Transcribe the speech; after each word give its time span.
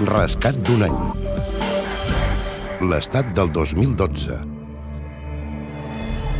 Rescat 0.00 0.56
d'un 0.64 0.80
any. 0.86 1.00
L'estat 2.88 3.26
del 3.36 3.50
2012. 3.52 4.38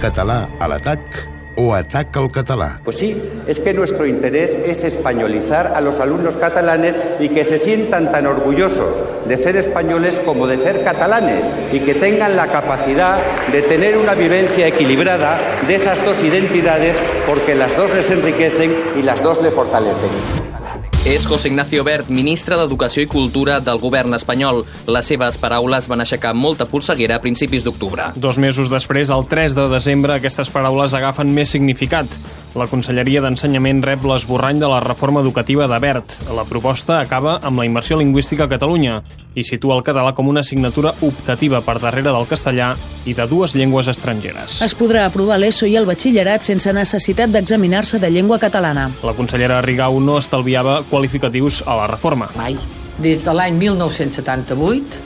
Català 0.00 0.36
a 0.56 0.68
l'atac 0.72 1.18
o 1.60 1.66
ataca 1.76 2.22
al 2.22 2.30
català? 2.32 2.80
Pues 2.82 2.96
sí, 2.96 3.10
es 3.46 3.60
que 3.60 3.74
nuestro 3.74 4.06
interés 4.06 4.54
es 4.54 4.84
españolizar 4.84 5.74
a 5.76 5.82
los 5.82 6.00
alumnos 6.00 6.38
catalanes 6.38 6.98
y 7.20 7.28
que 7.28 7.44
se 7.44 7.58
sientan 7.58 8.10
tan 8.10 8.26
orgullosos 8.26 9.02
de 9.28 9.36
ser 9.36 9.56
españoles 9.56 10.18
como 10.24 10.46
de 10.46 10.56
ser 10.56 10.82
catalanes 10.82 11.44
y 11.72 11.80
que 11.80 11.94
tengan 11.94 12.36
la 12.36 12.46
capacidad 12.46 13.18
de 13.52 13.60
tener 13.60 13.98
una 13.98 14.14
vivencia 14.14 14.66
equilibrada 14.66 15.38
de 15.68 15.74
esas 15.74 16.02
dos 16.06 16.22
identidades 16.22 16.96
porque 17.28 17.54
las 17.54 17.76
dos 17.76 17.94
les 17.94 18.10
enriquecen 18.10 18.74
y 18.98 19.02
las 19.02 19.22
dos 19.22 19.42
le 19.42 19.50
fortalecen. 19.50 20.41
És 21.02 21.24
José 21.26 21.48
Ignacio 21.50 21.82
Bert, 21.82 22.06
ministre 22.14 22.54
d'Educació 22.54 23.02
i 23.02 23.08
Cultura 23.10 23.56
del 23.58 23.80
govern 23.82 24.14
espanyol. 24.14 24.60
Les 24.86 25.08
seves 25.10 25.34
paraules 25.42 25.88
van 25.90 26.04
aixecar 26.04 26.30
molta 26.30 26.62
polseguera 26.70 27.16
a 27.18 27.22
principis 27.24 27.66
d'octubre. 27.66 28.12
Dos 28.14 28.38
mesos 28.38 28.70
després, 28.70 29.10
el 29.10 29.26
3 29.26 29.56
de 29.58 29.64
desembre, 29.72 30.14
aquestes 30.14 30.52
paraules 30.54 30.94
agafen 30.94 31.34
més 31.34 31.50
significat. 31.50 32.06
La 32.52 32.66
Conselleria 32.68 33.22
d'Ensenyament 33.24 33.78
rep 33.80 34.02
l'esborrany 34.04 34.58
de 34.60 34.68
la 34.68 34.82
reforma 34.84 35.22
educativa 35.24 35.64
de 35.70 35.78
Bert. 35.80 36.18
La 36.36 36.42
proposta 36.44 36.98
acaba 37.00 37.38
amb 37.40 37.62
la 37.62 37.64
immersió 37.64 37.96
lingüística 37.96 38.44
a 38.44 38.50
Catalunya 38.50 38.98
i 39.32 39.44
situa 39.48 39.78
el 39.78 39.84
català 39.86 40.10
com 40.12 40.28
una 40.28 40.42
assignatura 40.44 40.92
optativa 41.00 41.62
per 41.64 41.78
darrere 41.80 42.12
del 42.12 42.28
castellà 42.28 42.74
i 43.08 43.14
de 43.16 43.26
dues 43.30 43.56
llengües 43.56 43.88
estrangeres. 43.88 44.58
Es 44.68 44.76
podrà 44.76 45.06
aprovar 45.08 45.40
l'ESO 45.40 45.64
i 45.64 45.78
el 45.80 45.88
batxillerat 45.88 46.44
sense 46.44 46.76
necessitat 46.76 47.32
d'examinar-se 47.32 48.02
de 48.02 48.12
llengua 48.12 48.36
catalana. 48.42 48.90
La 49.00 49.16
consellera 49.16 49.62
Rigau 49.64 49.96
no 50.04 50.20
estalviava 50.20 50.82
qualificatius 50.92 51.62
a 51.64 51.80
la 51.80 51.88
reforma. 51.88 52.28
Mai. 52.36 52.60
Des 53.00 53.24
de 53.24 53.32
l'any 53.32 53.56
1978 53.56 55.00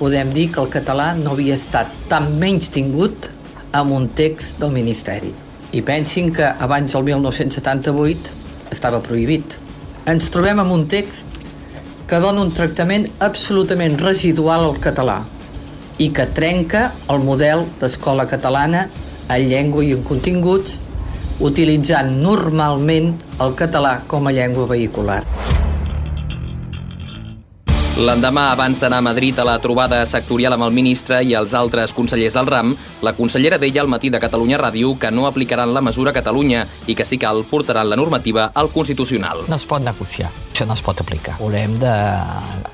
podem 0.00 0.32
dir 0.32 0.48
que 0.56 0.64
el 0.64 0.72
català 0.72 1.12
no 1.20 1.36
havia 1.36 1.60
estat 1.60 1.92
tan 2.08 2.32
menys 2.40 2.72
tingut 2.72 3.28
amb 3.76 3.92
un 3.92 4.08
text 4.16 4.56
del 4.56 4.72
Ministeri. 4.72 5.51
I 5.72 5.80
pensin 5.80 6.32
que 6.36 6.44
abans 6.44 6.92
del 6.92 7.04
1978 7.06 8.72
estava 8.74 9.00
prohibit. 9.00 9.56
Ens 10.04 10.28
trobem 10.32 10.60
amb 10.60 10.74
un 10.74 10.84
text 10.90 11.38
que 12.10 12.20
dona 12.20 12.42
un 12.44 12.52
tractament 12.52 13.06
absolutament 13.24 13.96
residual 14.02 14.66
al 14.66 14.76
català 14.84 15.22
i 16.02 16.10
que 16.12 16.26
trenca 16.36 16.90
el 17.12 17.24
model 17.24 17.64
d'escola 17.80 18.28
catalana 18.28 18.86
en 19.32 19.48
llengua 19.48 19.84
i 19.86 19.94
en 19.96 20.04
continguts 20.04 20.80
utilitzant 21.40 22.12
normalment 22.20 23.14
el 23.40 23.56
català 23.56 24.00
com 24.10 24.28
a 24.28 24.36
llengua 24.36 24.68
vehicular. 24.76 25.22
L'endemà, 27.92 28.46
abans 28.54 28.78
d'anar 28.80 29.02
a 29.02 29.04
Madrid 29.04 29.36
a 29.36 29.44
la 29.44 29.58
trobada 29.60 29.98
sectorial 30.08 30.54
amb 30.56 30.64
el 30.64 30.72
ministre 30.72 31.18
i 31.28 31.34
els 31.36 31.52
altres 31.52 31.92
consellers 31.92 32.32
del 32.38 32.48
RAM, 32.48 32.70
la 33.04 33.12
consellera 33.12 33.58
deia 33.60 33.82
al 33.82 33.90
matí 33.92 34.08
de 34.08 34.20
Catalunya 34.22 34.56
Ràdio 34.56 34.94
que 34.98 35.10
no 35.12 35.26
aplicaran 35.28 35.74
la 35.76 35.82
mesura 35.84 36.10
a 36.10 36.16
Catalunya 36.16 36.64
i 36.88 36.96
que 36.96 37.04
si 37.04 37.20
cal 37.20 37.44
portaran 37.50 37.90
la 37.90 38.00
normativa 38.00 38.48
al 38.54 38.72
Constitucional. 38.72 39.44
No 39.44 39.60
es 39.60 39.68
pot 39.68 39.84
negociar, 39.84 40.32
això 40.54 40.64
no 40.64 40.72
es 40.72 40.80
pot 40.80 41.04
aplicar. 41.04 41.36
Volem 41.36 41.76
de, 41.84 41.94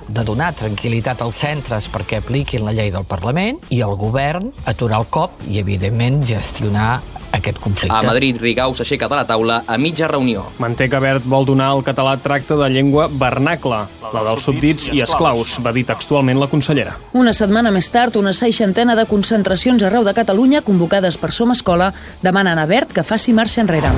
de 0.06 0.24
donar 0.24 0.52
tranquil·litat 0.54 1.26
als 1.26 1.42
centres 1.42 1.90
perquè 1.90 2.22
apliquin 2.22 2.62
la 2.62 2.76
llei 2.78 2.94
del 2.94 3.04
Parlament 3.04 3.58
i 3.74 3.82
el 3.82 3.98
govern 3.98 4.52
aturar 4.70 5.02
el 5.02 5.10
cop 5.10 5.42
i, 5.50 5.58
evidentment, 5.58 6.22
gestionar 6.30 7.00
aquest 7.32 7.58
conflicte. 7.60 7.94
A 7.94 8.02
Madrid, 8.06 8.38
Rigau 8.40 8.74
s'aixeca 8.76 9.08
de 9.10 9.18
la 9.18 9.26
taula 9.28 9.62
a 9.66 9.76
mitja 9.78 10.08
reunió. 10.08 10.46
Manté 10.62 10.88
que 10.88 11.00
Bert 11.02 11.26
vol 11.28 11.46
donar 11.48 11.72
al 11.74 11.84
català 11.84 12.16
tracte 12.22 12.56
de 12.56 12.68
llengua 12.72 13.08
vernacla, 13.10 13.86
la 14.14 14.24
dels 14.26 14.44
súbdits 14.46 14.90
i 14.92 15.02
esclaus, 15.04 15.58
va 15.64 15.72
dir 15.72 15.84
textualment 15.88 16.40
la 16.40 16.48
consellera. 16.50 16.96
Una 17.18 17.34
setmana 17.36 17.72
més 17.74 17.90
tard, 17.94 18.16
una 18.16 18.32
seixantena 18.36 18.96
de 18.98 19.06
concentracions 19.10 19.82
arreu 19.82 20.06
de 20.06 20.14
Catalunya, 20.16 20.62
convocades 20.62 21.18
per 21.18 21.32
Som 21.32 21.52
Escola, 21.54 21.92
demanen 22.22 22.58
a 22.58 22.66
Bert 22.66 22.92
que 22.94 23.06
faci 23.06 23.32
marxa 23.32 23.62
enrere. 23.64 23.92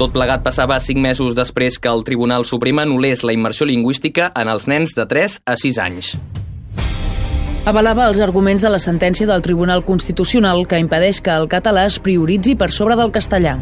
Tot 0.00 0.14
plegat 0.14 0.42
passava 0.42 0.80
cinc 0.80 0.98
mesos 0.98 1.36
després 1.38 1.78
que 1.78 1.90
el 1.92 2.02
Tribunal 2.02 2.46
Suprem 2.48 2.80
anul·lés 2.82 3.22
la 3.22 3.34
immersió 3.36 3.68
lingüística 3.68 4.32
en 4.34 4.48
els 4.50 4.66
nens 4.66 4.96
de 4.98 5.06
3 5.06 5.42
a 5.46 5.56
6 5.60 5.82
anys. 5.84 6.14
Avalava 7.62 8.08
els 8.10 8.18
arguments 8.18 8.64
de 8.64 8.72
la 8.72 8.80
sentència 8.82 9.28
del 9.28 9.42
Tribunal 9.46 9.84
Constitucional 9.86 10.66
que 10.66 10.80
impedeix 10.82 11.20
que 11.22 11.30
el 11.30 11.46
català 11.46 11.86
es 11.86 12.00
prioritzi 12.02 12.56
per 12.58 12.72
sobre 12.74 12.98
del 12.98 13.14
castellà. 13.14 13.60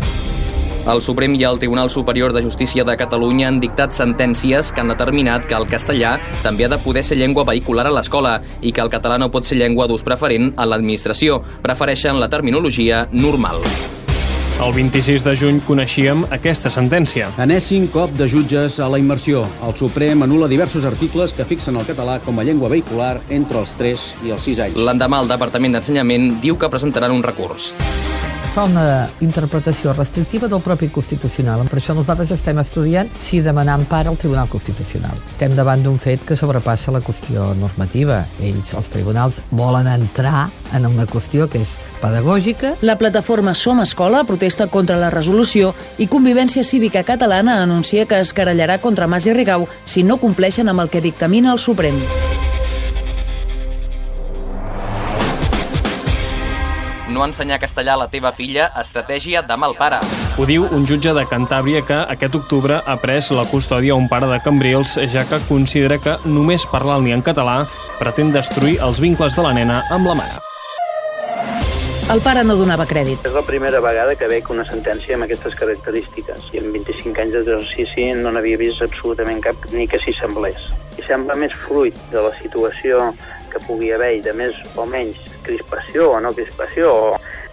El 0.89 1.03
Suprem 1.05 1.35
i 1.37 1.45
el 1.45 1.59
Tribunal 1.61 1.91
Superior 1.91 2.33
de 2.33 2.43
Justícia 2.43 2.85
de 2.85 2.97
Catalunya 2.97 3.51
han 3.51 3.61
dictat 3.61 3.93
sentències 3.93 4.73
que 4.73 4.81
han 4.81 4.89
determinat 4.89 5.45
que 5.47 5.55
el 5.59 5.69
castellà 5.69 6.15
també 6.43 6.65
ha 6.65 6.73
de 6.73 6.81
poder 6.81 7.05
ser 7.05 7.19
llengua 7.21 7.45
vehicular 7.45 7.87
a 7.87 7.93
l'escola 7.93 8.39
i 8.63 8.73
que 8.73 8.81
el 8.81 8.91
català 8.91 9.19
no 9.21 9.31
pot 9.31 9.45
ser 9.45 9.61
llengua 9.61 9.87
d'ús 9.87 10.03
preferent 10.03 10.55
a 10.57 10.67
l'administració. 10.67 11.43
Prefereixen 11.63 12.19
la 12.19 12.31
terminologia 12.33 13.07
normal. 13.13 13.61
El 14.61 14.75
26 14.77 15.25
de 15.25 15.37
juny 15.37 15.61
coneixíem 15.65 16.27
aquesta 16.37 16.73
sentència. 16.73 17.31
Anèssim 17.41 17.87
cop 17.93 18.13
de 18.17 18.29
jutges 18.29 18.77
a 18.81 18.91
la 18.93 19.01
immersió. 19.01 19.47
El 19.65 19.77
Suprem 19.77 20.25
anula 20.27 20.49
diversos 20.49 20.85
articles 20.89 21.33
que 21.37 21.49
fixen 21.49 21.81
el 21.81 21.89
català 21.89 22.19
com 22.25 22.41
a 22.41 22.45
llengua 22.45 22.73
vehicular 22.73 23.19
entre 23.29 23.61
els 23.63 23.77
3 23.81 24.07
i 24.29 24.37
els 24.37 24.49
6 24.49 24.65
anys. 24.69 24.81
L'endemà 24.81 25.25
el 25.25 25.33
Departament 25.33 25.77
d'Ensenyament 25.77 26.35
diu 26.45 26.61
que 26.61 26.73
presentaran 26.73 27.17
un 27.17 27.25
recurs 27.25 27.73
fa 28.51 28.65
una 28.65 29.09
interpretació 29.23 29.93
restrictiva 29.93 30.49
del 30.51 30.63
propi 30.65 30.89
Constitucional. 30.91 31.63
Per 31.71 31.79
això 31.79 31.95
nosaltres 31.95 32.33
estem 32.35 32.59
estudiant 32.59 33.11
si 33.23 33.39
demanar 33.45 33.77
empar 33.79 34.03
al 34.09 34.19
Tribunal 34.19 34.51
Constitucional. 34.51 35.15
Estem 35.37 35.55
davant 35.55 35.85
d'un 35.85 36.01
fet 36.03 36.25
que 36.27 36.35
sobrepassa 36.35 36.91
la 36.91 37.03
qüestió 37.05 37.53
normativa. 37.55 38.25
Ells, 38.43 38.75
els 38.75 38.91
tribunals, 38.91 39.41
volen 39.55 39.87
entrar 39.93 40.49
en 40.75 40.91
una 40.91 41.07
qüestió 41.07 41.47
que 41.51 41.63
és 41.63 41.77
pedagògica. 42.03 42.75
La 42.83 42.99
plataforma 42.99 43.55
Som 43.55 43.85
Escola 43.87 44.25
protesta 44.27 44.67
contra 44.67 44.99
la 44.99 45.15
resolució 45.15 45.75
i 45.99 46.11
Convivència 46.11 46.67
Cívica 46.67 47.05
Catalana 47.07 47.61
anuncia 47.63 48.07
que 48.07 48.19
es 48.19 48.35
querellarà 48.35 48.81
contra 48.83 49.07
Mas 49.07 49.31
i 49.31 49.37
Rigau 49.37 49.69
si 49.85 50.03
no 50.03 50.19
compleixen 50.19 50.69
amb 50.69 50.83
el 50.83 50.91
que 50.91 51.05
dictamina 51.05 51.53
el 51.55 51.63
Suprem. 51.63 52.03
No 57.11 57.25
ensenyar 57.27 57.61
castellà 57.61 57.95
a 57.95 58.01
la 58.05 58.09
teva 58.11 58.33
filla, 58.33 58.71
estratègia 58.81 59.43
de 59.47 59.57
mal 59.59 59.75
pare. 59.79 60.01
Ho 60.39 60.47
diu 60.49 60.67
un 60.71 60.87
jutge 60.89 61.13
de 61.17 61.27
Cantàbria 61.29 61.83
que 61.87 61.99
aquest 62.15 62.37
octubre 62.39 62.81
ha 62.81 62.97
pres 63.03 63.31
la 63.35 63.47
custòdia 63.51 63.97
a 63.97 64.01
un 64.01 64.09
pare 64.09 64.31
de 64.31 64.41
Cambrils, 64.45 64.97
ja 65.13 65.27
que 65.29 65.43
considera 65.49 65.99
que 65.99 66.17
només 66.25 66.69
parlant-li 66.71 67.13
en 67.17 67.25
català 67.27 67.65
pretén 67.99 68.33
destruir 68.33 68.79
els 68.87 69.03
vincles 69.03 69.37
de 69.37 69.45
la 69.45 69.53
nena 69.57 69.83
amb 69.91 70.09
la 70.09 70.17
mare. 70.23 70.47
El 72.11 72.19
pare 72.25 72.43
no 72.43 72.57
donava 72.59 72.89
crèdit. 72.91 73.23
És 73.29 73.35
la 73.37 73.45
primera 73.47 73.79
vegada 73.79 74.17
que 74.19 74.27
veig 74.27 74.49
una 74.51 74.65
sentència 74.67 75.15
amb 75.15 75.29
aquestes 75.29 75.55
característiques 75.55 76.49
i 76.51 76.59
en 76.59 76.73
25 76.75 77.23
anys 77.23 77.37
d'exercici 77.37 78.09
no 78.19 78.33
n'havia 78.35 78.59
vist 78.59 78.83
absolutament 78.83 79.39
cap 79.45 79.69
ni 79.71 79.87
que 79.87 80.01
s'hi 80.03 80.17
semblés. 80.19 80.59
I 80.99 81.07
sembla 81.07 81.39
més 81.39 81.55
fruit 81.69 81.95
de 82.11 82.25
la 82.27 82.33
situació 82.41 83.13
que 83.53 83.63
pugui 83.69 83.93
haver 83.95 84.17
i 84.17 84.25
de 84.27 84.35
més 84.35 84.59
o 84.75 84.89
menys 84.91 85.30
crispació 85.51 86.13
o 86.15 86.23
no 86.23 86.33
crispació 86.37 86.95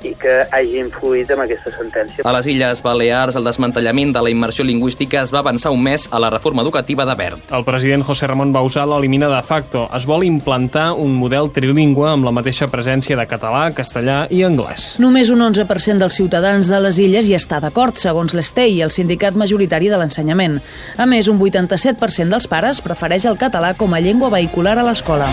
i 0.05 0.13
que 0.19 0.33
hagi 0.53 0.77
influït 0.81 1.31
en 1.33 1.41
aquesta 1.43 1.71
sentència. 1.73 2.25
A 2.27 2.33
les 2.35 2.47
Illes 2.51 2.81
Balears, 2.85 3.37
el 3.39 3.47
desmantellament 3.47 4.13
de 4.15 4.21
la 4.23 4.31
immersió 4.31 4.65
lingüística 4.65 5.23
es 5.23 5.33
va 5.33 5.41
avançar 5.41 5.71
un 5.73 5.81
mes 5.83 6.07
a 6.11 6.19
la 6.21 6.29
reforma 6.29 6.61
educativa 6.61 7.05
de 7.07 7.15
Bert. 7.17 7.51
El 7.53 7.65
president 7.65 8.05
José 8.05 8.27
Ramon 8.29 8.53
Bausal 8.53 8.93
elimina 8.97 9.29
de 9.31 9.41
facto. 9.41 9.87
Es 9.95 10.05
vol 10.05 10.25
implantar 10.27 10.91
un 10.93 11.15
model 11.17 11.51
trilingüe 11.53 12.11
amb 12.11 12.27
la 12.27 12.35
mateixa 12.35 12.69
presència 12.71 13.17
de 13.17 13.27
català, 13.29 13.67
castellà 13.77 14.19
i 14.29 14.43
anglès. 14.45 14.95
Només 15.01 15.31
un 15.33 15.41
11% 15.45 15.97
dels 16.03 16.19
ciutadans 16.19 16.69
de 16.69 16.81
les 16.83 17.01
illes 17.01 17.29
hi 17.29 17.37
està 17.37 17.61
d'acord, 17.63 17.97
segons 17.97 18.35
l'ESTEI, 18.37 18.81
el 18.85 18.93
sindicat 18.93 19.37
majoritari 19.37 19.89
de 19.89 19.97
l'ensenyament. 19.97 20.59
A 20.97 21.09
més, 21.09 21.31
un 21.31 21.41
87% 21.41 22.29
dels 22.29 22.49
pares 22.51 22.83
prefereix 22.85 23.25
el 23.25 23.39
català 23.41 23.73
com 23.77 23.93
a 23.93 24.03
llengua 24.03 24.29
vehicular 24.33 24.77
a 24.77 24.85
l'escola. 24.85 25.31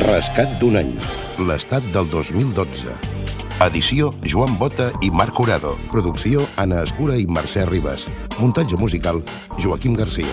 Rescat 0.00 0.58
d'un 0.58 0.80
any. 0.80 0.96
L'estat 1.38 1.82
del 1.90 2.06
2012. 2.12 2.92
Edició 3.64 4.12
Joan 4.22 4.54
Bota 4.58 4.92
i 5.02 5.10
Marc 5.10 5.34
Curado. 5.34 5.72
Producció 5.90 6.44
Anna 6.62 6.84
Escura 6.86 7.16
i 7.18 7.26
Mercè 7.26 7.66
Ribas. 7.66 8.06
Muntatge 8.38 8.78
musical 8.78 9.18
Joaquim 9.58 9.98
Garcia. 9.98 10.30